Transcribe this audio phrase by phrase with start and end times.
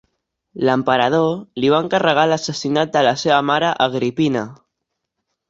[0.69, 1.27] L'emperador
[1.63, 4.45] li va encarregar l'assassinat de la seva mare Agripina.